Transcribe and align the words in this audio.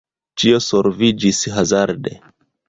Ĉio 0.43 0.61
solviĝis 0.67 1.43
hazarde. 1.59 2.17